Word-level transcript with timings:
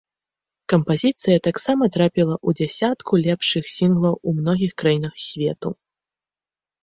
Кампазіцыя 0.71 1.37
таксама 1.47 1.83
трапіла 1.97 2.35
ў 2.47 2.61
дзясятку 2.61 3.13
лепшых 3.27 3.69
сінглаў 3.75 4.15
у 4.31 4.33
многіх 4.39 4.71
краінах 4.83 5.13
свету. 5.27 5.69